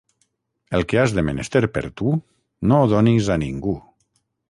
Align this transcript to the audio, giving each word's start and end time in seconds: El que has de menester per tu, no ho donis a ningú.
El 0.77 0.85
que 0.93 0.99
has 1.01 1.13
de 1.17 1.25
menester 1.27 1.63
per 1.77 1.85
tu, 2.01 2.17
no 2.71 2.83
ho 2.87 2.91
donis 2.97 3.33
a 3.37 3.41
ningú. 3.47 3.81